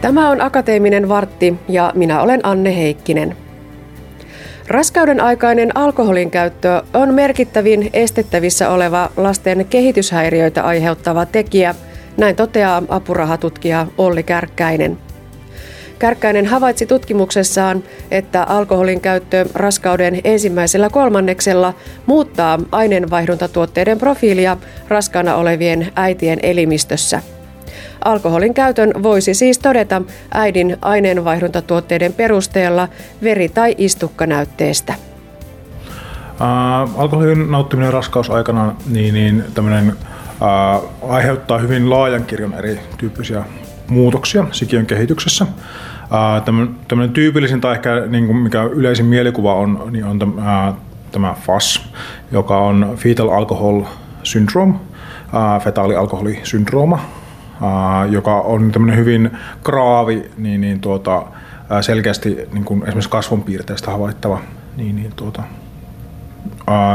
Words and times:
Tämä 0.00 0.30
on 0.30 0.40
Akateeminen 0.40 1.08
vartti 1.08 1.54
ja 1.68 1.92
minä 1.94 2.22
olen 2.22 2.40
Anne 2.42 2.76
Heikkinen. 2.76 3.36
Raskauden 4.68 5.20
aikainen 5.20 5.76
alkoholin 5.76 6.30
käyttö 6.30 6.82
on 6.94 7.14
merkittävin 7.14 7.90
estettävissä 7.92 8.70
oleva 8.70 9.10
lasten 9.16 9.66
kehityshäiriöitä 9.70 10.62
aiheuttava 10.62 11.26
tekijä, 11.26 11.74
näin 12.16 12.36
toteaa 12.36 12.82
apurahatutkija 12.88 13.86
Olli 13.98 14.22
Kärkkäinen. 14.22 14.98
Kärkkäinen 15.98 16.46
havaitsi 16.46 16.86
tutkimuksessaan, 16.86 17.84
että 18.10 18.42
alkoholin 18.42 19.00
käyttö 19.00 19.46
raskauden 19.54 20.20
ensimmäisellä 20.24 20.90
kolmanneksella 20.90 21.74
muuttaa 22.06 22.58
aineenvaihduntatuotteiden 22.72 23.98
profiilia 23.98 24.56
raskaana 24.88 25.36
olevien 25.36 25.92
äitien 25.96 26.38
elimistössä– 26.42 27.22
Alkoholin 28.04 28.54
käytön 28.54 28.92
voisi 29.02 29.34
siis 29.34 29.58
todeta 29.58 30.02
äidin 30.34 30.76
aineenvaihduntatuotteiden 30.82 32.12
perusteella 32.12 32.88
veri- 33.22 33.48
tai 33.48 33.74
istukkanäytteestä. 33.78 34.94
Äh, 36.40 37.00
alkoholin 37.00 37.50
nauttiminen 37.50 37.92
raskausaikana 37.92 38.74
niin, 38.90 39.14
niin 39.14 39.44
tämmönen, 39.54 39.88
äh, 39.88 40.82
aiheuttaa 41.08 41.58
hyvin 41.58 41.90
laajan 41.90 42.24
kirjon 42.24 42.54
erityyppisiä 42.54 43.44
muutoksia 43.88 44.44
sikiön 44.52 44.86
kehityksessä. 44.86 45.44
Äh, 45.44 46.42
tämmöinen 46.88 47.12
tyypillisin 47.12 47.60
tai 47.60 47.74
ehkä 47.74 48.02
niin 48.06 48.26
kuin 48.26 48.36
mikä 48.36 48.62
yleisin 48.62 49.06
mielikuva 49.06 49.54
on, 49.54 49.88
niin 49.90 50.04
on 50.04 50.18
tämä, 50.18 50.68
äh, 50.68 50.74
tämä 51.12 51.34
FAS, 51.46 51.92
joka 52.32 52.58
on 52.58 52.92
Fetal 52.96 53.28
Alcohol 53.28 53.82
Syndrome, 54.22 54.74
äh, 54.74 55.64
fetaalialkoholisyndrooma, 55.64 57.00
joka 58.10 58.40
on 58.40 58.72
tämmöinen 58.72 58.98
hyvin 58.98 59.30
kraavi, 59.64 60.30
niin, 60.36 60.60
niin 60.60 60.80
tuota, 60.80 61.22
selkeästi 61.80 62.48
niin 62.52 62.64
kuin 62.64 62.82
esimerkiksi 62.82 63.10
kasvonpiirteistä 63.10 63.90
havaittava 63.90 64.40
niin, 64.76 64.96
niin 64.96 65.12
tuota, 65.16 65.42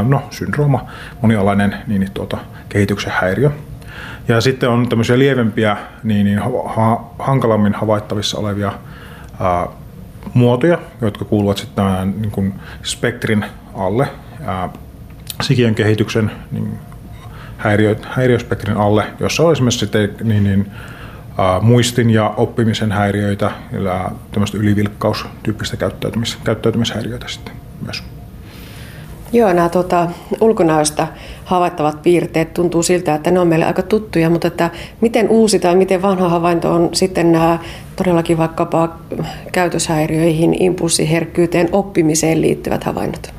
no, 0.08 0.22
syndrooma, 0.30 0.86
monialainen 1.22 1.76
niin, 1.86 2.00
niin 2.00 2.12
tuota, 2.14 2.38
kehityksen 2.68 3.12
häiriö. 3.20 3.50
Ja 4.28 4.40
sitten 4.40 4.68
on 4.68 4.88
tämmöisiä 4.88 5.18
lievempiä, 5.18 5.76
niin, 6.02 6.24
niin 6.26 6.38
ha, 6.64 7.10
hankalammin 7.18 7.74
havaittavissa 7.74 8.38
olevia 8.38 8.72
ää, 9.40 9.66
muotoja, 10.34 10.78
jotka 11.00 11.24
kuuluvat 11.24 11.58
sitten 11.58 11.76
tämän 11.84 12.14
niin 12.20 12.30
kuin 12.30 12.54
spektrin 12.82 13.44
alle. 13.74 14.08
Ää, 14.44 14.68
sikiön 15.42 15.74
kehityksen 15.74 16.30
niin 16.52 16.78
häiriö, 17.64 17.96
häiriöspektrin 18.02 18.76
alle, 18.76 19.04
jossa 19.20 19.42
on 19.42 19.52
esimerkiksi 19.52 19.78
sitten, 19.78 20.14
niin, 20.22 20.44
niin, 20.44 20.66
ä, 21.38 21.60
muistin 21.60 22.10
ja 22.10 22.34
oppimisen 22.36 22.92
häiriöitä 22.92 23.50
ja 23.84 24.10
tämmöistä 24.32 24.58
ylivilkkaustyyppistä 24.58 25.76
käyttäytymis, 25.76 26.38
käyttäytymishäiriöitä 26.44 27.28
sitten 27.28 27.54
myös. 27.84 28.02
Joo, 29.32 29.52
nämä 29.52 29.68
tuota, 29.68 30.08
ulkonäöstä 30.40 31.08
havaittavat 31.44 32.02
piirteet 32.02 32.54
tuntuu 32.54 32.82
siltä, 32.82 33.14
että 33.14 33.30
ne 33.30 33.40
on 33.40 33.48
meille 33.48 33.64
aika 33.64 33.82
tuttuja, 33.82 34.30
mutta 34.30 34.48
että 34.48 34.70
miten 35.00 35.28
uusi 35.28 35.58
tai 35.58 35.74
miten 35.76 36.02
vanha 36.02 36.28
havainto 36.28 36.74
on 36.74 36.88
sitten 36.92 37.32
nämä 37.32 37.58
todellakin 37.96 38.38
vaikkapa 38.38 38.96
käytöshäiriöihin, 39.52 40.62
impulssiherkkyyteen, 40.62 41.68
oppimiseen 41.72 42.40
liittyvät 42.40 42.84
havainnot? 42.84 43.34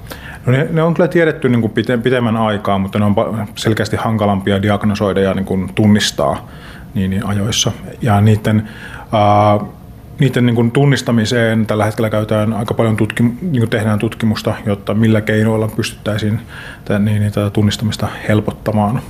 No 0.46 0.52
ne, 0.52 0.68
ne 0.72 0.84
on 0.84 0.94
kyllä 0.94 1.08
tiedetty 1.08 1.50
niin 1.50 1.62
kuin 1.62 1.74
pite, 1.74 1.98
pitemmän 1.98 2.38
aikaa, 2.38 2.78
mutta 2.78 3.00
ne 3.00 3.06
on 3.06 3.16
selkeästi 3.56 3.96
hankalampia 3.96 4.62
diagnosoida 4.62 5.22
ja 5.22 5.34
niin 5.34 5.46
kuin 5.46 5.74
tunnistaa 5.76 6.48
niin, 6.94 7.10
niin 7.10 7.26
ajoissa. 7.26 7.72
Ja 8.02 8.22
niiden, 8.22 8.70
ää, 9.12 9.60
niiden 10.20 10.46
niin 10.46 10.56
kuin 10.56 10.72
tunnistamiseen 10.72 11.66
tällä 11.66 11.86
hetkellä 11.86 12.10
käytetään 12.10 12.54
aika 12.54 12.74
paljon 12.74 12.98
tutkim, 12.98 13.32
niin 13.42 13.60
kuin 13.60 13.70
tehdään 13.70 14.00
tutkimusta, 14.00 14.54
jotta 14.66 14.94
millä 14.94 15.22
keinoilla 15.22 15.68
pystyttäisiin 15.68 16.40
tämän, 16.86 17.06
niin, 17.06 17.22
niin, 17.22 17.32
tätä 17.32 17.50
tunnistamista 17.50 18.08
helpottamaan. 18.28 19.02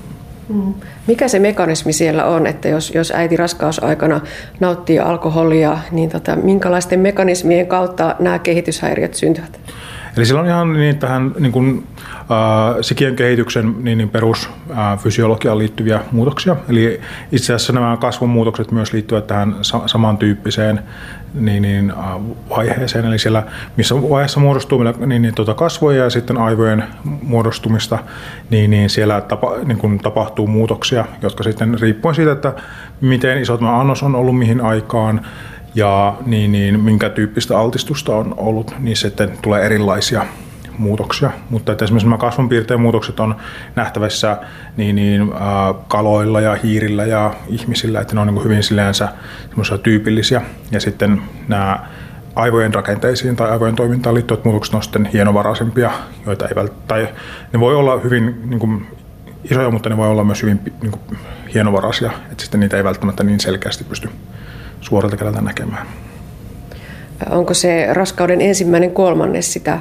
Mm. 0.49 0.73
Mikä 1.07 1.27
se 1.27 1.39
mekanismi 1.39 1.93
siellä 1.93 2.25
on, 2.25 2.47
että 2.47 2.67
jos, 2.67 2.91
jos 2.95 3.11
äiti 3.15 3.37
raskausaikana 3.37 4.21
nauttii 4.59 4.99
alkoholia, 4.99 5.77
niin 5.91 6.09
tota, 6.09 6.35
minkälaisten 6.35 6.99
mekanismien 6.99 7.67
kautta 7.67 8.15
nämä 8.19 8.39
kehityshäiriöt 8.39 9.13
syntyvät? 9.13 9.59
Eli 10.17 10.25
sillä 10.25 10.41
on 10.41 10.47
ihan 10.47 10.73
niin 10.73 10.97
tähän 10.97 11.31
niin 11.39 11.51
kuin, 11.51 11.87
äh, 12.19 12.75
sikien 12.81 13.15
kehityksen 13.15 13.75
niin, 13.83 13.97
niin 13.97 14.09
perusfysiologiaan 14.09 15.55
äh, 15.55 15.59
liittyviä 15.59 15.99
muutoksia. 16.11 16.55
Eli 16.69 17.01
itse 17.31 17.53
asiassa 17.53 17.73
nämä 17.73 17.97
kasvumuutokset 17.97 18.71
myös 18.71 18.93
liittyvät 18.93 19.27
tähän 19.27 19.55
sa- 19.61 19.87
samantyyppiseen 19.87 20.79
niin, 21.33 21.61
niin, 21.61 21.91
äh, 21.91 21.97
vaiheeseen. 22.49 23.05
Eli 23.05 23.19
siellä, 23.19 23.43
missä 23.77 23.95
vaiheessa 23.95 24.39
muodostuu 24.39 24.83
niin, 24.83 25.21
niin, 25.21 25.35
tuota 25.35 25.53
kasvoja 25.53 26.03
ja 26.03 26.09
sitten 26.09 26.37
aivojen 26.37 26.83
muodostumista, 27.03 27.99
niin, 28.49 28.71
niin 28.71 28.89
siellä 28.89 29.21
tapa, 29.21 29.51
niin 29.65 29.77
kuin 29.77 29.99
tapahtuu 29.99 30.47
muutoksia, 30.47 31.05
jotka 31.21 31.43
sitten 31.43 31.79
riippuen 31.79 32.15
siitä, 32.15 32.31
että 32.31 32.53
miten 33.01 33.41
iso 33.41 33.57
tämä 33.57 33.79
annos 33.79 34.03
on 34.03 34.15
ollut 34.15 34.37
mihin 34.37 34.61
aikaan, 34.61 35.21
ja 35.75 36.17
niin, 36.25 36.51
niin, 36.51 36.79
minkä 36.79 37.09
tyyppistä 37.09 37.59
altistusta 37.59 38.15
on 38.15 38.33
ollut, 38.37 38.75
niin 38.79 38.97
sitten 38.97 39.37
tulee 39.41 39.65
erilaisia 39.65 40.25
muutoksia. 40.77 41.31
Mutta 41.49 41.71
että 41.71 41.85
esimerkiksi 41.85 42.07
nämä 42.07 42.17
kasvonpiirteen 42.17 42.81
muutokset 42.81 43.19
on 43.19 43.35
nähtävissä 43.75 44.37
niin, 44.77 44.95
niin, 44.95 45.21
äh, 45.21 45.75
kaloilla 45.87 46.41
ja 46.41 46.55
hiirillä 46.55 47.05
ja 47.05 47.33
ihmisillä, 47.47 48.01
että 48.01 48.15
ne 48.15 48.21
on 48.21 48.27
niin 48.27 48.43
hyvin 48.43 48.63
sillänsä 48.63 49.09
tyypillisiä. 49.83 50.41
Ja 50.71 50.79
sitten 50.79 51.21
nämä 51.47 51.79
aivojen 52.35 52.73
rakenteisiin 52.73 53.35
tai 53.35 53.49
aivojen 53.49 53.75
toimintaan 53.75 54.15
liittyvät 54.15 54.45
muutokset 54.45 54.75
on 54.75 54.83
sitten 54.83 55.05
hienovaraisempia, 55.05 55.91
joita 56.25 56.47
ei 56.47 56.55
vält- 56.55 56.87
tai 56.87 57.07
ne 57.53 57.59
voi 57.59 57.75
olla 57.75 57.99
hyvin 57.99 58.41
niin 58.45 58.59
kuin, 58.59 58.87
isoja, 59.51 59.71
mutta 59.71 59.89
ne 59.89 59.97
voi 59.97 60.07
olla 60.07 60.23
myös 60.23 60.41
hyvin 60.41 60.59
niin 60.81 60.91
kuin, 60.91 61.17
hienovaraisia, 61.53 62.11
että 62.31 62.43
sitten 62.43 62.59
niitä 62.59 62.77
ei 62.77 62.83
välttämättä 62.83 63.23
niin 63.23 63.39
selkeästi 63.39 63.83
pysty 63.83 64.09
suoralta 64.81 65.17
kädeltä 65.17 65.41
näkemään. 65.41 65.87
Onko 67.29 67.53
se 67.53 67.87
raskauden 67.93 68.41
ensimmäinen 68.41 68.91
kolmannes 68.91 69.53
sitä 69.53 69.79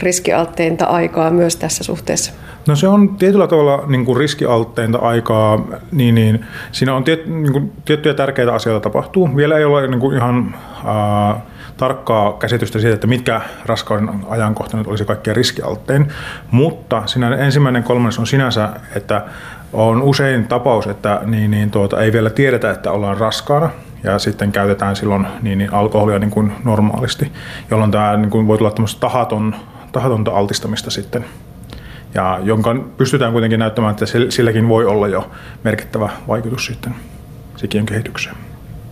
riskialtteinta 0.00 0.84
aikaa 0.84 1.30
myös 1.30 1.56
tässä 1.56 1.84
suhteessa? 1.84 2.32
No 2.66 2.76
se 2.76 2.88
on 2.88 3.16
tietyllä 3.16 3.46
tavalla 3.46 3.84
niin 3.86 4.04
kuin 4.04 4.16
riskialtteinta 4.16 4.98
aikaa, 4.98 5.64
niin, 5.92 6.14
niin 6.14 6.44
siinä 6.72 6.94
on 6.94 7.04
tiet, 7.04 7.26
niin 7.26 7.52
kuin, 7.52 7.72
tiettyjä 7.84 8.14
tärkeitä 8.14 8.54
asioita 8.54 8.80
tapahtuu. 8.80 9.36
Vielä 9.36 9.58
ei 9.58 9.64
ole 9.64 9.86
niin 9.88 10.00
kuin 10.00 10.16
ihan 10.16 10.54
ää, 10.84 11.40
tarkkaa 11.76 12.32
käsitystä 12.32 12.78
siitä, 12.78 12.94
että 12.94 13.06
mitkä 13.06 13.40
raskauden 13.66 14.10
ajankohta 14.28 14.76
nyt 14.76 14.86
olisi 14.86 15.04
kaikkein 15.04 15.36
riskialttein, 15.36 16.08
mutta 16.50 17.02
siinä 17.06 17.36
ensimmäinen 17.36 17.82
kolmannes 17.82 18.18
on 18.18 18.26
sinänsä, 18.26 18.68
että 18.96 19.24
on 19.72 20.02
usein 20.02 20.48
tapaus, 20.48 20.86
että 20.86 21.20
niin, 21.26 21.50
niin, 21.50 21.70
tuota, 21.70 22.00
ei 22.00 22.12
vielä 22.12 22.30
tiedetä, 22.30 22.70
että 22.70 22.92
ollaan 22.92 23.16
raskaana, 23.16 23.70
ja 24.04 24.18
sitten 24.18 24.52
käytetään 24.52 24.96
silloin 24.96 25.26
niin, 25.42 25.58
niin 25.58 25.74
alkoholia 25.74 26.18
niin 26.18 26.30
kuin 26.30 26.52
normaalisti, 26.64 27.32
jolloin 27.70 27.90
tämä 27.90 28.16
niin 28.16 28.30
kuin 28.30 28.46
voi 28.46 28.58
tulla 28.58 28.72
tahaton, 29.00 29.54
tahatonta 29.92 30.30
altistamista 30.30 30.90
sitten 30.90 31.24
ja 32.14 32.40
jonka 32.42 32.74
pystytään 32.96 33.32
kuitenkin 33.32 33.58
näyttämään, 33.58 33.90
että 33.90 34.06
silläkin 34.28 34.68
voi 34.68 34.86
olla 34.86 35.08
jo 35.08 35.30
merkittävä 35.64 36.10
vaikutus 36.28 36.66
sitten 36.66 36.94
sikiön 37.56 37.86
kehitykseen. 37.86 38.36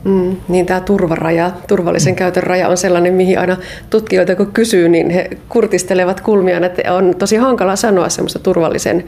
Mm, 0.05 0.37
niin 0.49 0.67
tämä 0.67 0.81
turvaraja, 0.81 1.51
turvallisen 1.69 2.13
mm. 2.13 2.17
käytön 2.17 2.43
raja 2.43 2.69
on 2.69 2.77
sellainen, 2.77 3.15
mihin 3.15 3.39
aina 3.39 3.57
tutkijoita 3.91 4.37
kun 4.37 4.53
kysyy, 4.53 4.89
niin 4.89 5.11
he 5.11 5.31
kurtistelevat 5.49 6.21
kulmia, 6.21 6.67
että 6.67 6.95
on 6.95 7.15
tosi 7.19 7.37
hankala 7.37 7.77
sanoa 7.77 8.09
semmoista 8.09 8.39
turvallisen 8.39 9.05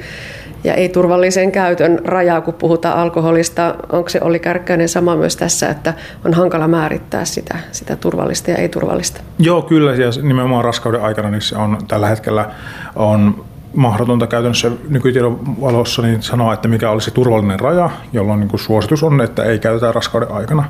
ja 0.64 0.74
ei-turvallisen 0.74 1.52
käytön 1.52 1.98
rajaa, 2.04 2.40
kun 2.40 2.54
puhutaan 2.54 2.98
alkoholista. 2.98 3.74
Onko 3.92 4.08
se 4.08 4.20
Olli 4.22 4.38
Kärkkäinen 4.38 4.88
sama 4.88 5.16
myös 5.16 5.36
tässä, 5.36 5.68
että 5.68 5.94
on 6.24 6.34
hankala 6.34 6.68
määrittää 6.68 7.24
sitä, 7.24 7.58
sitä 7.72 7.96
turvallista 7.96 8.50
ja 8.50 8.56
ei-turvallista? 8.56 9.20
Joo, 9.38 9.62
kyllä. 9.62 9.94
Ja 9.94 10.10
nimenomaan 10.22 10.64
raskauden 10.64 11.02
aikana 11.02 11.30
niin 11.30 11.42
se 11.42 11.56
on 11.56 11.78
tällä 11.88 12.08
hetkellä 12.08 12.50
on 12.96 13.44
mahdotonta 13.74 14.26
käytännössä 14.26 14.70
nykytiedon 14.88 15.60
valossa 15.60 16.02
niin 16.02 16.22
sanoa, 16.22 16.54
että 16.54 16.68
mikä 16.68 16.90
olisi 16.90 17.10
turvallinen 17.10 17.60
raja, 17.60 17.90
jolloin 18.12 18.40
niin 18.40 18.48
kuin 18.48 18.60
suositus 18.60 19.02
on, 19.02 19.20
että 19.20 19.44
ei 19.44 19.58
käytetä 19.58 19.92
raskauden 19.92 20.32
aikana. 20.32 20.64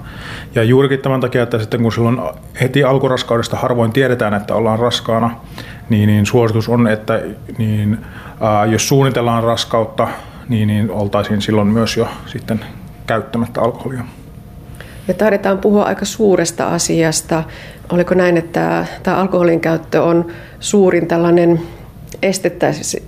Ja 0.55 0.63
juurikin 0.63 0.99
tämän 0.99 1.21
takia, 1.21 1.43
että 1.43 1.59
sitten 1.59 1.83
kun 1.83 1.93
silloin 1.93 2.21
heti 2.61 2.85
alkuraskaudesta 2.85 3.57
harvoin 3.57 3.93
tiedetään, 3.93 4.35
että 4.35 4.55
ollaan 4.55 4.79
raskaana, 4.79 5.31
niin, 5.89 6.07
niin 6.07 6.27
suositus 6.27 6.69
on, 6.69 6.89
että 6.89 7.23
niin, 7.59 7.99
ää, 8.41 8.67
jos 8.67 8.89
suunnitellaan 8.89 9.43
raskautta, 9.43 10.09
niin, 10.49 10.69
niin 10.69 10.91
oltaisiin 10.91 11.43
silloin 11.43 11.69
myös 11.69 11.97
jo 11.97 12.09
sitten 12.27 12.61
käyttämättä 13.07 13.61
alkoholia. 13.61 14.05
Ja 15.09 15.15
taidetaan 15.15 15.59
puhua 15.59 15.83
aika 15.83 16.05
suuresta 16.05 16.69
asiasta. 16.69 17.43
Oliko 17.93 18.15
näin, 18.15 18.37
että 18.37 18.87
tämä 19.03 19.17
alkoholin 19.17 19.61
käyttö 19.61 20.03
on 20.03 20.27
suurin 20.61 21.07
tällainen 21.07 21.61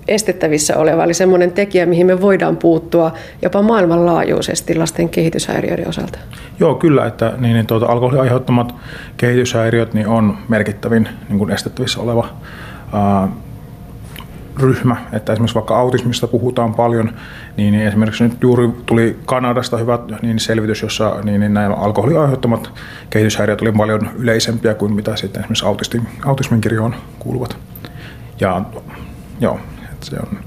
estettävissä 0.09 0.77
oleva, 0.77 1.05
eli 1.05 1.15
semmoinen 1.15 1.53
tekijä, 1.53 1.87
mihin 1.87 2.07
me 2.07 2.21
voidaan 2.21 2.57
puuttua 2.57 3.13
jopa 3.43 3.63
maailmanlaajuisesti 3.63 4.75
lasten 4.75 5.09
kehityshäiriöiden 5.09 5.89
osalta? 5.89 6.19
Joo, 6.61 6.75
kyllä, 6.75 7.07
että 7.07 7.33
niin, 7.39 7.55
niin 7.55 7.67
tuota, 7.67 7.87
alkoholin 7.87 8.21
aiheuttamat 8.21 8.75
kehityshäiriöt 9.17 9.95
niin 9.95 10.09
on 10.09 10.39
merkittävin 10.49 11.09
niin 11.29 11.39
kuin 11.39 11.51
estettävissä 11.51 12.01
oleva 12.01 12.29
ää, 12.93 13.29
ryhmä, 14.61 14.97
että 15.13 15.33
esimerkiksi 15.33 15.55
vaikka 15.55 15.79
autismista 15.79 16.27
puhutaan 16.27 16.75
paljon, 16.75 17.13
niin 17.57 17.75
esimerkiksi 17.75 18.25
nyt 18.25 18.43
juuri 18.43 18.69
tuli 18.87 19.19
Kanadasta 19.27 19.77
hyvä 19.77 19.99
niin 20.23 20.39
selvitys, 20.39 20.83
jossa 20.83 21.17
niin, 21.25 21.41
niin 21.41 21.55
nämä 21.55 21.75
alkoholin 21.75 22.19
aiheuttamat 22.19 22.71
kehityshäiriöt 23.11 23.63
oli 23.63 23.73
paljon 23.73 24.11
yleisempiä 24.19 24.75
kuin 24.75 24.93
mitä 24.93 25.17
sitten 25.17 25.41
esimerkiksi 25.41 25.67
autismin, 25.67 26.09
autismin 26.25 26.61
kirjoon 26.61 26.95
kuuluvat. 27.19 27.57
Ja 28.41 28.63
joo, 29.41 29.61
että 29.93 30.07
se 30.07 30.17
on 30.17 30.39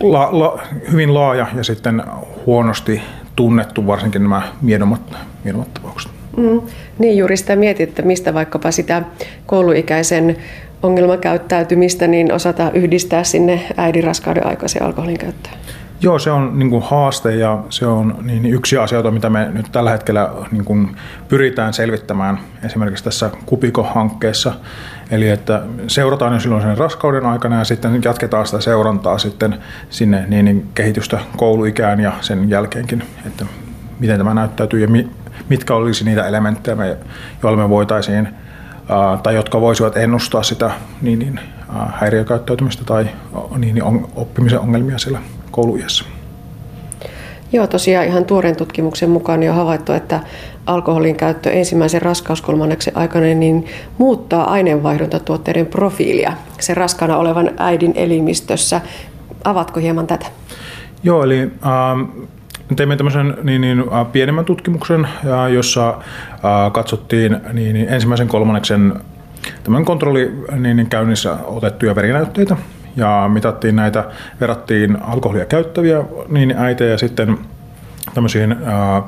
la, 0.00 0.28
la, 0.32 0.62
hyvin 0.92 1.14
laaja 1.14 1.46
ja 1.56 1.64
sitten 1.64 2.02
huonosti 2.46 3.02
tunnettu, 3.36 3.86
varsinkin 3.86 4.22
nämä 4.22 4.42
miedommat, 4.62 5.00
miedommat 5.44 5.74
tapaukset. 5.74 6.12
Mm, 6.36 6.60
niin 6.98 7.18
juuri 7.18 7.36
sitä 7.36 7.56
mietit, 7.56 7.88
että 7.88 8.02
mistä 8.02 8.34
vaikkapa 8.34 8.70
sitä 8.70 9.02
kouluikäisen 9.46 10.36
ongelmakäyttäytymistä, 10.82 12.06
niin 12.06 12.32
osata 12.32 12.70
yhdistää 12.74 13.24
sinne 13.24 13.60
äidin 13.76 14.04
raskauden 14.04 14.46
aikaisen 14.46 14.82
alkoholin 14.82 15.18
käyttöön? 15.18 15.56
Joo, 16.00 16.18
se 16.18 16.30
on 16.30 16.58
niin 16.58 16.70
kuin 16.70 16.82
haaste 16.82 17.34
ja 17.34 17.58
se 17.70 17.86
on 17.86 18.18
niin, 18.22 18.46
yksi 18.46 18.76
asioita, 18.76 19.10
mitä 19.10 19.30
me 19.30 19.48
nyt 19.52 19.66
tällä 19.72 19.90
hetkellä 19.90 20.30
niin 20.50 20.64
kuin 20.64 20.96
pyritään 21.28 21.72
selvittämään 21.72 22.38
esimerkiksi 22.64 23.04
tässä 23.04 23.30
Kupiko-hankkeessa. 23.46 24.52
Eli 25.10 25.28
että 25.28 25.62
seurataan 25.86 26.34
jo 26.34 26.40
silloin 26.40 26.62
sen 26.62 26.78
raskauden 26.78 27.26
aikana 27.26 27.58
ja 27.58 27.64
sitten 27.64 28.00
jatketaan 28.04 28.46
sitä 28.46 28.60
seurantaa 28.60 29.18
sitten 29.18 29.58
sinne 29.90 30.24
niin, 30.28 30.44
niin 30.44 30.68
kehitystä 30.74 31.18
kouluikään 31.36 32.00
ja 32.00 32.12
sen 32.20 32.50
jälkeenkin, 32.50 33.02
että 33.26 33.46
miten 33.98 34.18
tämä 34.18 34.34
näyttäytyy 34.34 34.80
ja 34.80 34.88
mitkä 35.48 35.74
olisi 35.74 36.04
niitä 36.04 36.26
elementtejä, 36.26 36.96
joilla 37.42 37.62
me 37.62 37.68
voitaisiin 37.68 38.28
tai 39.22 39.34
jotka 39.34 39.60
voisivat 39.60 39.96
ennustaa 39.96 40.42
sitä 40.42 40.70
niin, 41.02 41.18
niin, 41.18 41.40
häiriökäyttäytymistä 41.92 42.84
tai 42.84 43.08
niin, 43.56 43.74
niin, 43.74 44.06
oppimisen 44.14 44.60
ongelmia 44.60 44.98
siellä 44.98 45.18
kouluiässä. 45.50 46.04
Joo, 47.52 47.66
tosiaan 47.66 48.06
ihan 48.06 48.24
tuoreen 48.24 48.56
tutkimuksen 48.56 49.10
mukaan 49.10 49.42
jo 49.42 49.52
havaittu, 49.52 49.92
että 49.92 50.20
alkoholin 50.66 51.16
käyttö 51.16 51.50
ensimmäisen 51.50 52.02
raskauskolmanneksen 52.02 52.96
aikana 52.96 53.26
niin 53.26 53.66
muuttaa 53.98 54.50
aineenvaihduntatuotteiden 54.50 55.66
profiilia 55.66 56.32
sen 56.60 56.76
raskaana 56.76 57.16
olevan 57.16 57.50
äidin 57.56 57.92
elimistössä. 57.94 58.80
Avatko 59.44 59.80
hieman 59.80 60.06
tätä? 60.06 60.26
Joo, 61.02 61.24
eli 61.24 61.40
ähm, 61.40 62.02
teimme 62.76 62.96
tämmöisen 62.96 63.36
niin, 63.42 63.60
niin, 63.60 63.84
äh, 63.92 64.12
pienemmän 64.12 64.44
tutkimuksen, 64.44 65.08
jossa 65.54 65.88
äh, 65.88 66.72
katsottiin 66.72 67.36
niin, 67.52 67.74
niin, 67.74 67.88
ensimmäisen 67.88 68.28
kolmanneksen 68.28 68.94
tämän 69.64 69.84
kontrolli 69.84 70.32
niin, 70.58 70.76
niin, 70.76 70.90
käynnissä 70.90 71.36
otettuja 71.44 71.94
verinäytteitä 71.94 72.56
ja 72.98 73.30
mitattiin 73.32 73.76
näitä, 73.76 74.04
verrattiin 74.40 75.02
alkoholia 75.02 75.46
käyttäviä 75.46 76.04
niin 76.28 76.54
äitejä 76.56 76.96
sitten 76.96 77.38
tämmöisiin 78.14 78.56
ää, 78.64 78.96
äh, 78.96 79.04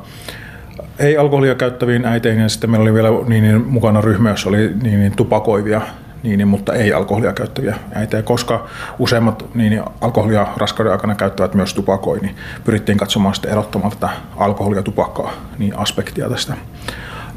ei-alkoholia 0.99 1.55
käyttäviin 1.55 2.05
äiteihin 2.05 2.43
ja 2.43 2.49
sitten 2.49 2.71
meillä 2.71 2.83
oli 2.83 2.95
vielä 2.95 3.09
niin, 3.27 3.43
niin, 3.43 3.67
mukana 3.67 4.01
ryhmä, 4.01 4.31
jossa 4.31 4.49
oli 4.49 4.57
niin, 4.83 5.01
niin, 5.01 5.17
tupakoivia 5.17 5.81
niin, 6.23 6.39
niin, 6.39 6.49
mutta 6.49 6.73
ei 6.73 6.93
alkoholia 6.93 7.33
käyttäviä 7.33 7.77
äitejä, 7.95 8.23
koska 8.23 8.67
useimmat 8.99 9.45
niin, 9.55 9.71
niin, 9.71 9.83
alkoholia 10.01 10.47
raskauden 10.57 10.93
aikana 10.93 11.15
käyttävät 11.15 11.55
myös 11.55 11.75
tupakoi, 11.75 12.19
niin 12.19 12.37
pyrittiin 12.65 12.99
katsomaan 12.99 13.35
sitten 13.35 13.51
erottamaan 13.51 13.93
tätä 13.93 14.09
alkoholia 14.37 14.79
ja 14.79 14.83
tupakkaa 14.83 15.33
niin 15.59 15.79
aspektia 15.79 16.29
tästä. 16.31 16.55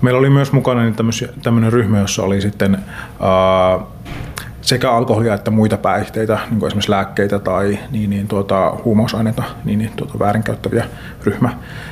Meillä 0.01 0.19
oli 0.19 0.29
myös 0.29 0.51
mukana 0.51 0.81
niin 0.83 0.95
tämmöinen 1.43 1.73
ryhmä, 1.73 1.99
jossa 1.99 2.23
oli 2.23 2.41
sitten 2.41 2.77
ää, 3.19 3.79
sekä 4.63 4.91
alkoholia 4.91 5.33
että 5.33 5.51
muita 5.51 5.77
päihteitä, 5.77 6.39
niin 6.49 6.59
kuin 6.59 6.67
esimerkiksi 6.67 6.91
lääkkeitä 6.91 7.39
tai 7.39 7.79
niin, 7.91 8.09
niin, 8.09 8.27
tuota, 8.27 8.73
huumausaineita 8.85 9.43
niin, 9.65 9.79
niin, 9.79 9.91
tuota, 9.95 10.19
väärinkäyttäviä 10.19 10.85
ryhmä, 11.23 11.49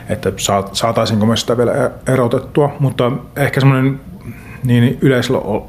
että 0.10 0.32
saataisiinko 0.74 1.26
me 1.26 1.38
sitä 1.38 1.58
vielä 1.58 1.92
erotettua, 2.08 2.76
mutta 2.80 3.12
ehkä 3.36 3.60
semmoinen 3.60 4.00
niin 4.64 5.00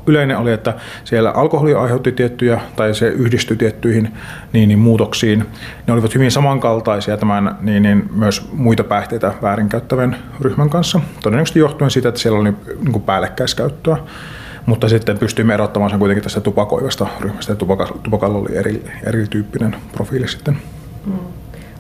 yleinen 0.07 0.39
oli, 0.39 0.53
että 0.53 0.75
siellä 1.05 1.31
alkoholi 1.31 1.75
aiheutti 1.75 2.13
tiettyjä, 2.13 2.61
tai 2.77 2.95
se 2.95 3.09
yhdistyi 3.09 3.57
tiettyihin 3.57 4.13
niin, 4.53 4.69
niin 4.69 4.79
muutoksiin. 4.79 5.47
Ne 5.87 5.93
olivat 5.93 6.15
hyvin 6.15 6.31
samankaltaisia 6.31 7.17
tämän 7.17 7.57
niin, 7.61 7.83
niin 7.83 8.11
myös 8.15 8.49
muita 8.53 8.85
päihteitä 8.85 9.35
väärinkäyttävän 9.43 10.17
ryhmän 10.41 10.71
kanssa, 10.71 11.01
todennäköisesti 11.23 11.59
johtuen 11.59 11.91
siitä, 11.91 12.09
että 12.09 12.21
siellä 12.21 12.39
oli 12.39 12.53
niin 12.81 12.93
kuin 12.93 13.03
päällekkäiskäyttöä 13.03 13.97
mutta 14.67 14.89
sitten 14.89 15.19
pystyimme 15.19 15.55
erottamaan 15.55 15.91
sen 15.91 15.99
kuitenkin 15.99 16.23
tästä 16.23 16.41
tupakoivasta 16.41 17.07
ryhmästä 17.21 17.53
ja 17.53 17.57
tupakalla 18.03 18.39
oli 18.39 18.57
eri, 18.57 18.85
erityyppinen 19.05 19.77
profiili 19.93 20.29
sitten. 20.29 20.59
Mm. 21.07 21.13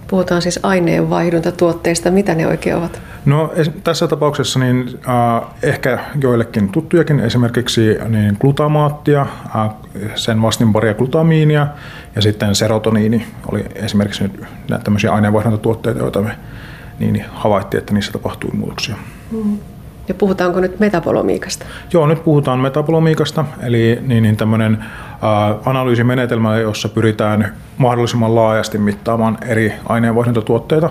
Puhutaan 0.08 0.42
siis 0.42 0.60
aineenvaihduntatuotteista. 0.62 2.10
Mitä 2.10 2.34
ne 2.34 2.46
oikein 2.46 2.76
ovat? 2.76 3.00
No 3.24 3.52
tässä 3.84 4.08
tapauksessa 4.08 4.58
niin, 4.58 5.00
äh, 5.08 5.48
ehkä 5.62 5.98
joillekin 6.20 6.68
tuttujakin 6.68 7.20
esimerkiksi 7.20 7.80
niin 8.08 8.36
glutamaattia, 8.40 9.26
äh, 9.56 9.70
sen 10.14 10.42
vastinparia 10.42 10.94
glutamiinia 10.94 11.66
ja 12.16 12.22
sitten 12.22 12.54
serotoniini 12.54 13.26
oli 13.52 13.64
esimerkiksi 13.74 14.22
nyt 14.22 14.40
näitä 14.70 14.84
tämmöisiä 14.84 15.12
aineenvaihduntatuotteita, 15.12 16.00
joita 16.00 16.22
me 16.22 16.36
niin 16.98 17.24
havaittiin, 17.32 17.78
että 17.78 17.94
niissä 17.94 18.12
tapahtuu 18.12 18.50
muutoksia. 18.52 18.96
Mm. 19.30 19.58
Ja 20.08 20.14
puhutaanko 20.14 20.60
nyt 20.60 20.80
metabolomiikasta? 20.80 21.66
Joo, 21.92 22.06
nyt 22.06 22.24
puhutaan 22.24 22.60
metabolomiikasta, 22.60 23.44
eli 23.62 23.98
niin, 24.06 24.22
niin 24.22 24.36
tämmöinen 24.36 24.84
analyysimenetelmä, 25.64 26.58
jossa 26.58 26.88
pyritään 26.88 27.54
mahdollisimman 27.78 28.34
laajasti 28.34 28.78
mittaamaan 28.78 29.38
eri 29.42 29.72
aineenvaihduntotuotteita, 29.88 30.90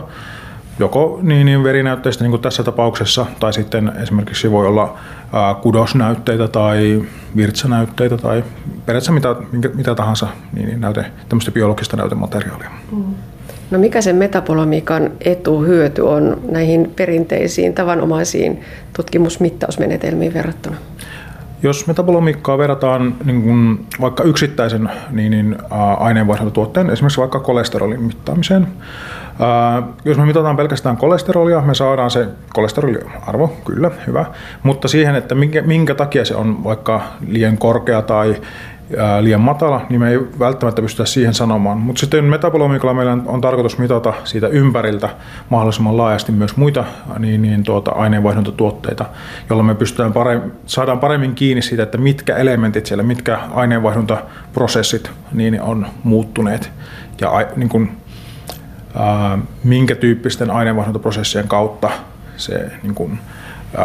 joko 0.79 1.19
niin, 1.21 1.45
niin 1.45 1.63
verinäytteistä 1.63 2.23
niin 2.23 2.31
kuin 2.31 2.41
tässä 2.41 2.63
tapauksessa, 2.63 3.25
tai 3.39 3.53
sitten 3.53 3.91
esimerkiksi 4.03 4.51
voi 4.51 4.67
olla 4.67 4.97
ä, 5.33 5.53
kudosnäytteitä 5.53 6.47
tai 6.47 7.01
virtsanäytteitä 7.35 8.17
tai 8.17 8.43
periaatteessa 8.85 9.11
mitä, 9.11 9.35
mitä 9.73 9.95
tahansa 9.95 10.27
niin, 10.53 10.67
niin 10.67 10.81
näyte, 10.81 11.05
tämmöistä 11.29 11.51
biologista 11.51 11.97
näytemateriaalia. 11.97 12.69
Mm. 12.91 13.03
No 13.71 13.79
mikä 13.79 14.01
se 14.01 14.13
metabolomiikan 14.13 15.11
etu, 15.21 15.61
hyöty 15.61 16.01
on 16.01 16.41
näihin 16.51 16.91
perinteisiin 16.95 17.73
tavanomaisiin 17.73 18.61
tutkimusmittausmenetelmiin 18.95 20.33
verrattuna? 20.33 20.75
Jos 21.63 21.87
metabolomiikkaa 21.87 22.57
verrataan 22.57 23.15
niin 23.25 23.41
kuin 23.41 23.85
vaikka 24.01 24.23
yksittäisen 24.23 24.89
niin, 25.11 25.31
niin, 25.31 25.57
aineenvaihduntotuotteen, 25.99 26.89
esimerkiksi 26.89 27.19
vaikka 27.19 27.39
kolesterolin 27.39 28.01
mittaamiseen, 28.01 28.67
ää, 29.39 29.83
jos 30.05 30.17
me 30.17 30.25
mitataan 30.25 30.57
pelkästään 30.57 30.97
kolesterolia, 30.97 31.61
me 31.61 31.75
saadaan 31.75 32.11
se 32.11 32.27
kolesteroliarvo, 32.53 33.53
kyllä, 33.65 33.91
hyvä, 34.07 34.25
mutta 34.63 34.87
siihen, 34.87 35.15
että 35.15 35.35
minkä, 35.35 35.61
minkä 35.61 35.95
takia 35.95 36.25
se 36.25 36.35
on 36.35 36.63
vaikka 36.63 37.01
liian 37.27 37.57
korkea 37.57 38.01
tai 38.01 38.35
liian 39.21 39.41
matala, 39.41 39.85
niin 39.89 39.99
me 39.99 40.09
ei 40.09 40.19
välttämättä 40.39 40.81
pystytä 40.81 41.05
siihen 41.05 41.33
sanomaan. 41.33 41.77
Mutta 41.77 41.99
sitten 41.99 42.25
metabolomiikalla 42.25 42.93
meillä 42.93 43.17
on 43.25 43.41
tarkoitus 43.41 43.77
mitata 43.77 44.13
siitä 44.23 44.47
ympäriltä 44.47 45.09
mahdollisimman 45.49 45.97
laajasti 45.97 46.31
myös 46.31 46.57
muita 46.57 46.85
niin, 47.19 47.41
niin 47.41 47.63
tuota, 47.63 47.91
aineenvaihduntatuotteita, 47.91 49.05
jolloin 49.49 49.67
me 49.67 49.75
pystytään 49.75 50.13
paremmin, 50.13 50.51
saadaan 50.65 50.99
paremmin 50.99 51.35
kiinni 51.35 51.61
siitä, 51.61 51.83
että 51.83 51.97
mitkä 51.97 52.35
elementit 52.35 52.85
siellä, 52.85 53.03
mitkä 53.03 53.39
aineenvaihduntaprosessit 53.53 55.11
niin 55.33 55.61
on 55.61 55.87
muuttuneet 56.03 56.71
ja 57.21 57.31
niin 57.55 57.69
kuin, 57.69 57.97
ää, 58.95 59.39
minkä 59.63 59.95
tyyppisten 59.95 60.51
aineenvaihduntaprosessien 60.51 61.47
kautta 61.47 61.89
se 62.37 62.71
niin 62.83 62.95
kuin, 62.95 63.19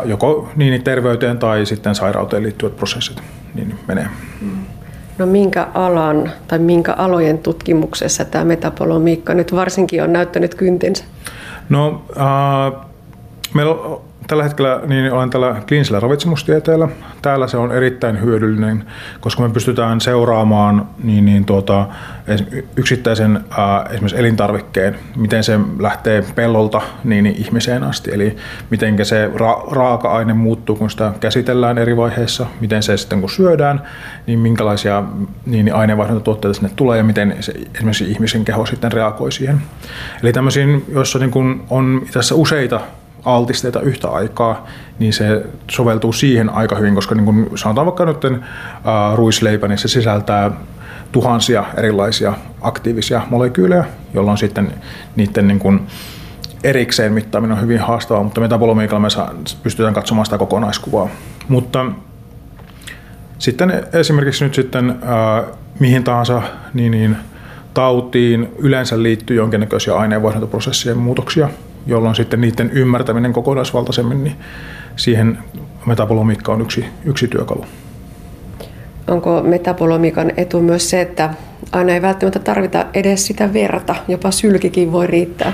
joko 0.05 0.51
niin 0.57 0.83
terveyteen 0.83 1.39
tai 1.39 1.67
sitten 1.67 1.95
sairauteen 1.95 2.43
liittyvät 2.43 2.77
prosessit 2.77 3.23
niin 3.55 3.79
menee. 3.89 4.09
Mm. 4.41 4.66
No 5.19 5.27
minkä 5.27 5.67
alan 5.75 6.31
tai 6.49 6.59
minkä 6.59 6.93
alojen 6.93 7.39
tutkimuksessa 7.39 8.25
tämä 8.25 8.45
metabolomiikka 8.45 9.35
nyt 9.35 9.55
varsinkin 9.55 10.03
on 10.03 10.13
näyttänyt 10.13 10.55
kyntensä? 10.55 11.05
No 11.69 12.03
äh, 12.17 12.81
meillä 13.55 13.75
tällä 14.27 14.45
hetkellä 14.45 14.81
niin 14.87 15.13
olen 15.13 15.31
tällä 15.31 15.63
kliinisellä 15.69 16.01
ravitsemustieteellä. 16.01 16.89
Täällä 17.23 17.47
se 17.47 17.57
on 17.57 17.73
erittäin 17.73 18.21
hyödyllinen, 18.21 18.85
koska 19.21 19.43
me 19.43 19.49
pystytään 19.49 20.01
seuraamaan 20.01 20.89
niin, 21.03 21.25
niin 21.25 21.45
tuota, 21.45 21.87
yksittäisen 22.77 23.45
ää, 23.51 23.87
esimerkiksi 23.91 24.21
elintarvikkeen, 24.21 24.99
miten 25.17 25.45
se 25.45 25.61
lähtee 25.79 26.25
pellolta 26.35 26.81
niin, 27.05 27.25
niin 27.25 27.37
ihmiseen 27.37 27.85
asti. 27.85 28.11
Eli 28.15 28.37
miten 28.71 29.07
se 29.07 29.31
ra- 29.35 29.75
raaka-aine 29.75 30.33
muuttuu, 30.33 30.77
kun 30.77 30.91
sitä 30.91 31.13
käsitellään 31.21 31.79
eri 31.79 31.97
vaiheissa, 31.97 32.47
miten 32.61 32.83
se 32.83 32.97
sitten 32.97 33.21
kun 33.21 33.31
syödään, 33.31 33.83
niin 34.27 34.39
minkälaisia 34.39 35.05
niin, 35.47 35.65
niin 35.65 35.75
aineenvaihduntatuotteita 35.75 36.55
sinne 36.55 36.71
tulee 36.77 36.99
ja 36.99 37.05
miten 37.05 37.37
se, 37.41 37.53
esimerkiksi 37.75 38.11
ihmisen 38.11 38.45
keho 38.45 38.67
sitten 38.67 38.93
reagoi 38.93 39.33
siihen. 39.33 39.63
Eli 40.23 40.33
tämmöisiin, 40.33 40.85
joissa 40.89 41.19
niin 41.19 41.31
kun 41.31 41.65
on 41.71 42.03
tässä 42.13 42.35
useita 42.35 42.81
altisteita 43.27 43.81
yhtä 43.81 44.09
aikaa, 44.09 44.67
niin 44.99 45.13
se 45.13 45.47
soveltuu 45.71 46.13
siihen 46.13 46.51
aika 46.51 46.77
hyvin, 46.77 46.95
koska 46.95 47.15
niin 47.15 47.25
kuin 47.25 47.51
sanotaan 47.55 47.87
vaikka 47.87 48.05
nyt 48.05 48.25
uh, 48.25 48.41
ruisleipä, 49.15 49.69
niin 49.69 49.79
se 49.79 49.89
sisältää 49.89 50.51
tuhansia 51.13 51.65
erilaisia 51.77 52.35
aktiivisia 52.61 53.23
molekyylejä, 53.31 53.85
jolloin 54.15 54.39
sitten 54.39 54.73
niiden 55.17 55.49
niin 55.49 55.59
kuin 55.59 55.87
erikseen 56.65 57.13
mittaaminen 57.13 57.57
on 57.57 57.63
hyvin 57.63 57.81
haastavaa, 57.81 58.23
mutta 58.23 58.41
metabolomiikalla 58.41 59.01
me 59.01 59.09
pystytään 59.63 59.95
katsomaan 59.95 60.27
sitä 60.27 60.39
kokonaiskuvaa. 60.39 61.09
Mutta 61.49 61.87
sitten 63.39 63.87
esimerkiksi 63.93 64.45
nyt 64.45 64.55
sitten 64.55 64.91
uh, 64.91 65.57
mihin 65.79 66.05
tahansa 66.05 66.43
niin, 66.75 66.91
niin, 66.91 67.17
tautiin 67.75 68.49
yleensä 68.59 69.03
liittyy 69.03 69.37
jonkinnäköisiä 69.37 69.97
aineenvaihduntaprosessien 69.97 70.99
muutoksia, 70.99 71.49
jolloin 71.87 72.15
sitten 72.15 72.41
niiden 72.41 72.71
ymmärtäminen 72.71 73.33
kokonaisvaltaisemmin, 73.33 74.25
niin 74.25 74.37
siihen 74.97 75.39
metabolomiikka 75.87 76.53
on 76.53 76.61
yksi, 76.61 76.85
yksi 77.05 77.29
työkalu. 77.29 77.65
Onko 79.09 79.43
metabolomiikan 79.43 80.33
etu 80.37 80.61
myös 80.61 80.91
se, 80.91 81.01
että 81.01 81.35
aina 81.73 81.93
ei 81.93 82.03
välttämättä 82.03 82.39
tarvita 82.39 82.87
edes 82.95 83.27
sitä 83.27 83.53
verta, 83.53 83.95
jopa 84.09 84.31
sylkikin 84.31 84.93
voi 84.93 85.07
riittää? 85.07 85.53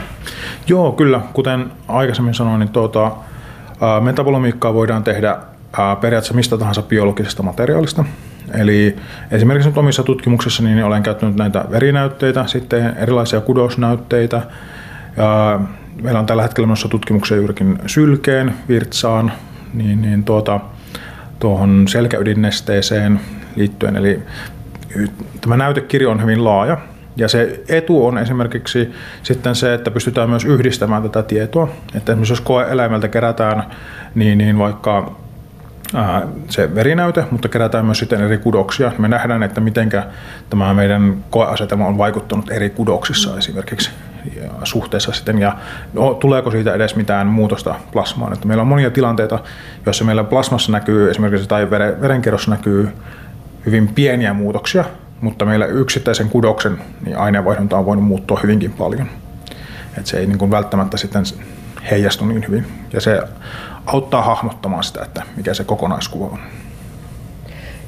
Joo, 0.67 0.93
kyllä. 0.93 1.21
Kuten 1.33 1.67
aikaisemmin 1.89 2.35
sanoin, 2.35 2.61
niin 2.61 2.69
tuota, 2.69 3.13
metabolomiikkaa 4.01 4.75
voidaan 4.75 5.05
tehdä 5.05 5.37
periaatteessa 6.01 6.35
mistä 6.35 6.59
tahansa 6.59 6.83
biologisesta 6.83 7.43
materiaalista. 7.43 8.05
Eli 8.59 8.97
esimerkiksi 9.31 9.69
nyt 9.69 9.79
omissa 9.79 10.03
tutkimuksissa 10.03 10.63
niin 10.63 10.85
olen 10.85 11.03
käyttänyt 11.03 11.37
näitä 11.37 11.65
verinäytteitä, 11.71 12.47
sitten 12.47 12.97
erilaisia 12.99 13.41
kudosnäytteitä, 13.41 14.43
meillä 16.03 16.21
on 16.21 16.27
tällä 16.27 16.43
hetkellä 16.43 16.67
myös 16.67 16.87
tutkimuksia 16.91 17.37
juurikin 17.37 17.79
sylkeen, 17.87 18.55
virtsaan, 18.69 19.33
niin, 19.75 20.03
niin 20.03 20.25
tuota, 20.25 20.61
tuohon 21.39 21.89
selkäydinnesteeseen 21.89 23.21
liittyen. 23.57 23.97
Eli 23.97 24.23
tämä 25.41 25.57
näytekirjo 25.57 26.11
on 26.11 26.23
hyvin 26.23 26.45
laaja. 26.45 26.77
Ja 27.17 27.29
se 27.29 27.63
etu 27.69 28.07
on 28.07 28.19
esimerkiksi 28.19 28.91
sitten 29.23 29.55
se, 29.55 29.75
että 29.75 29.91
pystytään 29.91 30.31
myös 30.31 30.45
yhdistämään 30.45 31.03
tätä 31.03 31.23
tietoa. 31.23 31.69
Että 31.95 32.13
esimerkiksi 32.13 32.33
jos 32.33 32.41
koeeläimeltä 32.41 33.09
kerätään 33.09 33.65
niin, 34.15 34.39
niin 34.39 34.59
vaikka 34.59 35.17
ää, 35.95 36.23
se 36.49 36.75
verinäyte, 36.75 37.25
mutta 37.31 37.49
kerätään 37.49 37.85
myös 37.85 37.99
sitten 37.99 38.21
eri 38.21 38.39
kudoksia. 38.39 38.93
Me 38.99 39.09
nähdään, 39.09 39.43
että 39.43 39.61
miten 39.61 39.91
tämä 40.51 40.75
meidän 40.75 41.25
koeasetelma 41.31 41.87
on 41.87 41.99
vaikuttanut 41.99 42.51
eri 42.51 42.71
kudoksissa 42.71 43.39
esimerkiksi 43.39 43.91
suhteessa 44.65 45.13
sitten 45.13 45.39
ja 45.39 45.57
no, 45.93 46.15
tuleeko 46.15 46.51
siitä 46.51 46.75
edes 46.75 46.97
mitään 46.97 47.27
muutosta 47.27 47.75
plasmaan. 47.93 48.33
Että 48.33 48.47
meillä 48.47 48.61
on 48.61 48.67
monia 48.67 48.91
tilanteita, 48.91 49.39
joissa 49.87 50.05
meillä 50.05 50.25
plasmassa 50.25 50.73
näkyy 50.73 51.11
esimerkiksi 51.11 51.49
tai 51.49 51.71
verenkierrossa 52.01 52.51
näkyy 52.51 52.89
hyvin 53.67 53.89
pieniä 53.89 54.33
muutoksia, 54.33 54.85
mutta 55.21 55.45
meillä 55.45 55.67
yksittäisen 55.67 56.29
kudoksen 56.29 56.79
niin 57.05 57.19
aineenvaihdunta 57.19 57.79
on 57.79 57.87
voinut 57.87 58.05
muuttua 58.05 58.41
hyvinkin 58.43 58.73
paljon. 58.73 59.09
että 59.99 60.11
se 60.11 60.19
ei 60.19 60.27
niin 60.27 60.39
kuin 60.39 60.51
välttämättä 60.51 60.97
sitten 60.97 61.25
heijastu 61.91 62.25
niin 62.25 62.45
hyvin 62.49 62.67
ja 62.93 63.01
se 63.01 63.23
auttaa 63.87 64.23
hahmottamaan 64.23 64.85
sitä, 64.85 65.03
että 65.03 65.23
mikä 65.37 65.55
se 65.55 65.65
kokonaiskuva 65.65 66.25
on. 66.25 66.39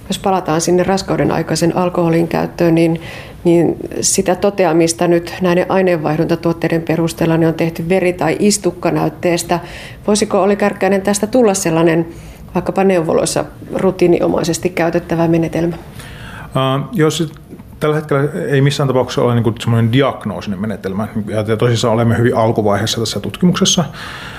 Jos 0.08 0.18
palataan 0.18 0.60
sinne 0.60 0.82
raskauden 0.82 1.32
aikaisen 1.32 1.76
alkoholin 1.76 2.28
käyttöön, 2.28 2.74
niin, 2.74 3.02
niin 3.44 3.76
sitä 4.00 4.34
toteamista 4.34 5.08
nyt 5.08 5.34
näiden 5.40 5.66
aineenvaihduntatuotteiden 5.68 6.82
perusteella 6.82 7.36
niin 7.36 7.48
on 7.48 7.54
tehty 7.54 7.88
veri- 7.88 8.12
tai 8.12 8.36
istukkanäytteestä. 8.38 9.60
Voisiko 10.06 10.42
Oli 10.42 10.56
Kärkkäinen 10.56 11.02
tästä 11.02 11.26
tulla 11.26 11.54
sellainen 11.54 12.06
vaikkapa 12.54 12.84
neuvoloissa 12.84 13.44
rutiiniomaisesti 13.74 14.70
käytettävä 14.70 15.28
menetelmä? 15.28 15.76
Uh, 15.76 16.88
jos 16.92 17.32
tällä 17.80 17.96
hetkellä 17.96 18.28
ei 18.48 18.60
missään 18.60 18.86
tapauksessa 18.86 19.22
ole 19.22 19.34
niin 19.34 19.54
semmoinen 19.60 19.92
diagnoosinen 19.92 20.60
menetelmä, 20.60 21.08
ja 21.26 21.56
tosissaan 21.56 21.94
olemme 21.94 22.18
hyvin 22.18 22.36
alkuvaiheessa 22.36 23.00
tässä 23.00 23.20
tutkimuksessa, 23.20 23.84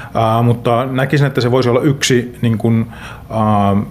uh, 0.06 0.46
mutta 0.46 0.86
näkisin, 0.86 1.28
että 1.28 1.42
se 1.42 1.52
voisi 1.52 1.70
olla 1.70 1.82
yksi 1.82 2.38
niin 2.42 2.58
kuin, 2.58 2.88
uh, 3.30 3.88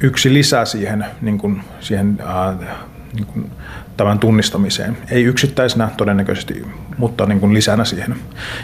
yksi 0.00 0.34
lisä 0.34 0.64
siihen, 0.64 1.06
niin 1.20 1.38
kuin, 1.38 1.60
siihen 1.80 2.18
ää, 2.26 2.56
niin 3.12 3.26
kuin, 3.26 3.50
tämän 3.96 4.18
tunnistamiseen. 4.18 4.96
Ei 5.10 5.24
yksittäisenä 5.24 5.88
todennäköisesti, 5.96 6.66
mutta 6.98 7.26
niin 7.26 7.40
kuin 7.40 7.54
lisänä 7.54 7.84
siihen. 7.84 8.16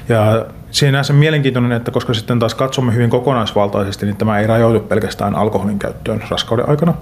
Ja 0.09 0.47
siinä 0.71 1.03
se 1.03 1.13
mielenkiintoinen, 1.13 1.73
että 1.73 1.91
koska 1.91 2.15
sitten 2.15 2.39
taas 2.39 2.55
katsomme 2.55 2.95
hyvin 2.95 3.11
kokonaisvaltaisesti, 3.11 4.07
niin 4.07 4.17
tämä 4.17 4.39
ei 4.39 4.47
rajoitu 4.47 4.81
pelkästään 4.81 5.35
alkoholin 5.35 5.79
käyttöön 5.79 6.23
raskauden 6.31 6.69
aikana, 6.69 6.95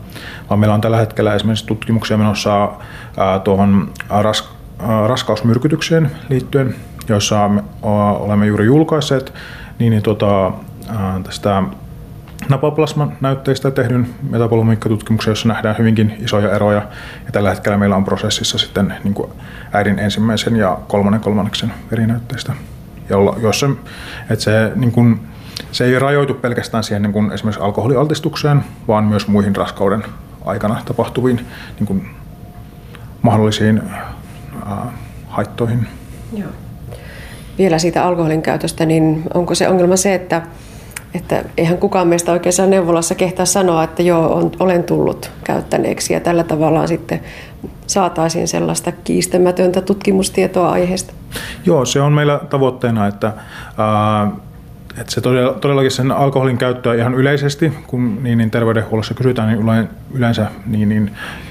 vaan 0.51 0.61
meillä 0.61 0.75
on 0.75 0.81
tällä 0.81 0.97
hetkellä 0.97 1.35
esimerkiksi 1.35 1.67
tutkimuksia 1.67 2.17
menossa 2.17 2.73
ää, 3.17 3.39
tuohon 3.39 3.91
ras, 4.09 4.49
ää, 4.79 5.07
raskausmyrkytykseen 5.07 6.11
liittyen, 6.29 6.75
joissa 7.09 7.49
me 7.49 7.63
olemme 7.83 8.47
juuri 8.47 8.67
julkaisseet 8.67 9.33
niin, 9.79 9.91
niin 9.91 10.03
tuota, 10.03 10.53
ää, 10.89 11.21
tästä 11.25 11.63
napaplasman 12.49 13.13
näytteistä 13.21 13.71
tehdyn 13.71 14.09
metabolomiikkatutkimuksen, 14.31 15.31
jossa 15.31 15.49
nähdään 15.49 15.79
hyvinkin 15.79 16.17
isoja 16.25 16.55
eroja. 16.55 16.83
Ja 17.27 17.33
tällä 17.33 17.51
hetkellä 17.51 17.79
meillä 17.79 17.97
on 17.97 18.05
prosessissa 18.05 18.59
sitten 18.59 18.95
niin 19.05 19.15
kuin 19.15 19.31
äidin 19.73 19.99
ensimmäisen 19.99 20.57
ja 20.57 20.79
kolmannen 20.89 21.21
kolmanneksen 21.21 21.73
verinäytteistä, 21.91 22.53
jossa 23.43 23.67
että 24.31 24.45
se, 24.45 24.73
niin 24.75 24.93
kuin, 24.93 25.21
se 25.73 25.85
ei 25.85 25.99
rajoitu 25.99 26.35
pelkästään 26.35 26.85
siihen 26.85 27.03
niin 27.03 27.13
kuin 27.13 27.33
esimerkiksi 27.33 27.63
alkoholialtistukseen, 27.63 28.65
vaan 28.89 29.05
myös 29.05 29.29
muihin 29.29 29.57
raskauden 29.57 30.05
aikana 30.45 30.83
tapahtuviin 30.85 31.47
niin 31.79 31.87
kuin, 31.87 32.11
mahdollisiin 33.23 33.83
ää, 34.67 34.93
haittoihin. 35.29 35.87
Joo. 36.33 36.51
Vielä 37.59 37.79
siitä 37.79 38.05
alkoholin 38.05 38.43
käytöstä, 38.43 38.87
niin 38.87 39.23
onko 39.35 39.55
se 39.55 39.69
ongelma 39.69 39.97
se, 39.97 40.15
että 40.15 40.43
että 41.15 41.45
eihän 41.57 41.79
kukaan 41.79 42.09
meistä 42.09 42.33
oikeastaan 42.33 42.71
neuvolassa 42.71 43.15
kehtaa 43.15 43.47
sanoa, 43.47 43.85
että 43.85 44.03
joo, 44.03 44.35
on, 44.35 44.53
olen 44.59 44.85
tullut 44.85 45.31
käyttäneeksi 45.45 46.13
ja 46.13 46.21
tällä 46.21 46.45
tavalla 46.45 46.87
sitten 46.87 47.21
saataisiin 47.87 48.49
sellaista 48.49 48.93
kiistämätöntä 48.93 49.81
tutkimustietoa 49.81 50.71
aiheesta. 50.71 51.13
Joo, 51.67 51.85
se 51.85 52.01
on 52.01 52.13
meillä 52.13 52.41
tavoitteena, 52.51 53.07
että, 53.07 53.33
ää, 53.79 54.31
että 55.01 55.13
se 55.13 55.21
todella, 55.21 55.53
todellakin 55.53 55.91
sen 55.91 56.13
alkoholin 56.13 56.59
käyttöä 56.59 56.95
ihan 56.95 57.15
yleisesti, 57.15 57.73
kun 57.87 58.19
niin, 58.23 58.39
niin 58.39 58.51
terveydenhuollossa 58.51 59.15
kysytään, 59.15 59.49
niin 59.49 59.89
yleensä 60.15 60.47
niin, 60.67 60.89
niin 60.89 61.11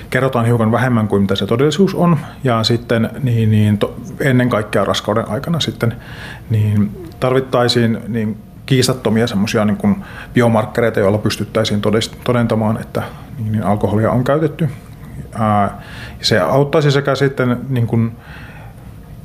kerrotaan 0.09 0.45
hiukan 0.45 0.71
vähemmän 0.71 1.07
kuin 1.07 1.21
mitä 1.21 1.35
se 1.35 1.45
todellisuus 1.45 1.95
on. 1.95 2.17
Ja 2.43 2.63
sitten 2.63 3.09
niin, 3.23 3.51
niin, 3.51 3.77
to, 3.77 3.95
ennen 4.19 4.49
kaikkea 4.49 4.85
raskauden 4.85 5.29
aikana 5.29 5.59
sitten 5.59 5.95
niin 6.49 6.91
tarvittaisiin 7.19 7.97
niin 8.07 8.37
kiistattomia 8.65 9.27
semmoisia 9.27 9.65
niin 9.65 10.03
biomarkkereita, 10.33 10.99
joilla 10.99 11.17
pystyttäisiin 11.17 11.81
todentamaan, 12.23 12.81
että 12.81 13.03
niin, 13.37 13.51
niin 13.51 13.63
alkoholia 13.63 14.11
on 14.11 14.23
käytetty. 14.23 14.69
Ää, 15.33 15.81
se 16.21 16.39
auttaisi 16.39 16.91
sekä 16.91 17.15
sitten 17.15 17.57
niin 17.69 17.87
kuin, 17.87 18.11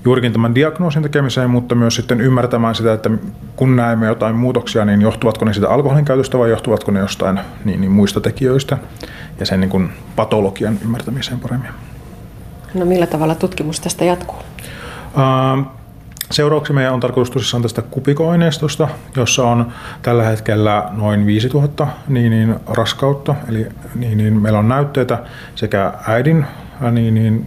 juurikin 0.04 0.32
tämän 0.32 0.54
diagnoosin 0.54 1.02
tekemiseen, 1.02 1.50
mutta 1.50 1.74
myös 1.74 1.94
sitten 1.94 2.20
ymmärtämään 2.20 2.74
sitä, 2.74 2.92
että 2.92 3.10
kun 3.56 3.76
näemme 3.76 4.06
jotain 4.06 4.36
muutoksia, 4.36 4.84
niin 4.84 5.02
johtuvatko 5.02 5.44
ne 5.44 5.52
sitä 5.52 5.68
alkoholin 5.68 6.04
käytöstä 6.04 6.38
vai 6.38 6.50
johtuvatko 6.50 6.92
ne 6.92 7.00
jostain 7.00 7.40
niin, 7.64 7.80
niin 7.80 7.90
muista 7.92 8.20
tekijöistä 8.20 8.78
ja 9.40 9.46
sen 9.46 9.60
niin 9.60 9.70
kuin 9.70 9.90
patologian 10.16 10.78
ymmärtämiseen 10.84 11.40
paremmin. 11.40 11.70
No 12.74 12.84
millä 12.84 13.06
tavalla 13.06 13.34
tutkimus 13.34 13.80
tästä 13.80 14.04
jatkuu? 14.04 14.38
Ää, 15.16 15.77
Seuraavaksi 16.30 16.72
meidän 16.72 16.94
on 16.94 17.00
tarkoitus 17.00 17.30
tosissaan 17.30 17.62
tästä 17.62 17.82
kupikoaineistosta, 17.82 18.88
jossa 19.16 19.46
on 19.46 19.72
tällä 20.02 20.22
hetkellä 20.22 20.88
noin 20.90 21.26
5000 21.26 21.86
niin, 22.08 22.30
niin 22.30 22.54
raskautta. 22.66 23.34
Eli 23.48 23.66
niin, 23.94 24.18
niin 24.18 24.42
meillä 24.42 24.58
on 24.58 24.68
näytteitä 24.68 25.18
sekä 25.54 25.92
äidin 26.08 26.46
niin, 26.90 27.14
niin, 27.14 27.46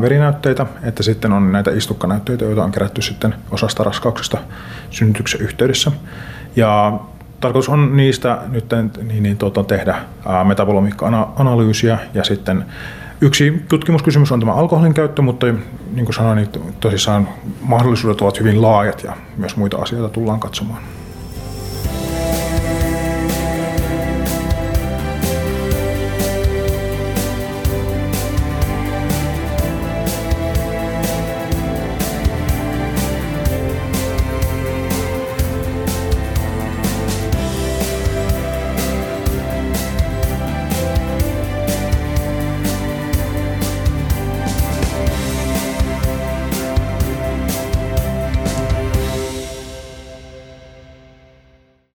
verinäytteitä, 0.00 0.66
että 0.82 1.02
sitten 1.02 1.32
on 1.32 1.52
näitä 1.52 1.70
istukkanäytteitä, 1.70 2.44
joita 2.44 2.64
on 2.64 2.72
kerätty 2.72 3.02
sitten 3.02 3.34
osasta 3.50 3.84
raskauksesta 3.84 4.38
synnytyksen 4.90 5.40
yhteydessä. 5.40 5.92
Ja 6.56 7.00
tarkoitus 7.40 7.68
on 7.68 7.96
niistä 7.96 8.38
nyt 8.48 8.64
niin, 9.02 9.22
niin, 9.22 9.36
tuota, 9.36 9.64
tehdä 9.64 9.96
metabolomiikka-analyysiä 10.44 11.98
ja 12.14 12.24
sitten 12.24 12.64
Yksi 13.20 13.62
tutkimuskysymys 13.68 14.32
on 14.32 14.40
tämä 14.40 14.54
alkoholin 14.54 14.94
käyttö, 14.94 15.22
mutta 15.22 15.46
niin 15.46 16.04
kuin 16.04 16.14
sanoin, 16.14 16.36
niin 16.36 16.74
tosissaan 16.80 17.28
mahdollisuudet 17.62 18.20
ovat 18.20 18.40
hyvin 18.40 18.62
laajat 18.62 19.02
ja 19.04 19.16
myös 19.36 19.56
muita 19.56 19.76
asioita 19.76 20.08
tullaan 20.08 20.40
katsomaan. 20.40 20.82